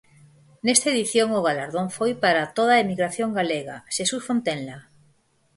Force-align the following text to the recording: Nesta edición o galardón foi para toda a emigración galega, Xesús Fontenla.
Nesta 0.65 0.87
edición 0.93 1.27
o 1.39 1.45
galardón 1.47 1.87
foi 1.97 2.11
para 2.23 2.51
toda 2.57 2.71
a 2.73 2.83
emigración 2.85 3.29
galega, 3.39 3.75
Xesús 3.95 4.21
Fontenla. 4.29 4.77